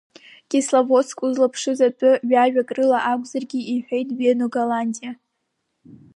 [0.49, 5.11] Кисловодск узлаԥшыз атәы, ҩажәак рыла акәзаргьы,– иҳәеит Бено Галантиа.